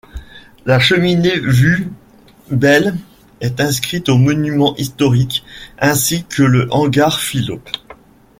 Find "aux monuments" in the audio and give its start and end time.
4.09-4.75